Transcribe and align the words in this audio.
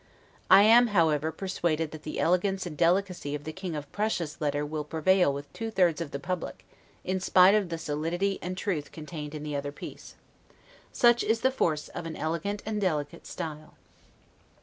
I 0.49 0.63
am, 0.63 0.87
however, 0.97 1.31
persuaded 1.31 1.91
that 1.91 2.01
the 2.01 2.19
elegance 2.19 2.65
and 2.65 2.75
delicacy 2.75 3.35
of 3.35 3.43
the 3.43 3.53
King 3.53 3.75
of 3.75 3.91
Prussia's 3.91 4.41
letter 4.41 4.65
will 4.65 4.83
prevail 4.83 5.31
with 5.31 5.53
two 5.53 5.69
thirds 5.69 6.01
of 6.01 6.09
the 6.09 6.17
public, 6.17 6.65
in 7.03 7.19
spite 7.19 7.53
of 7.53 7.69
the 7.69 7.77
solidity 7.77 8.39
and 8.41 8.57
truth 8.57 8.91
contained 8.91 9.35
in 9.35 9.43
the 9.43 9.55
other 9.55 9.71
piece. 9.71 10.15
Such 10.91 11.23
is 11.23 11.41
the 11.41 11.51
force 11.51 11.87
of 11.89 12.07
an 12.07 12.15
elegant 12.15 12.63
and 12.65 12.81
delicate 12.81 13.27
style! 13.27 13.75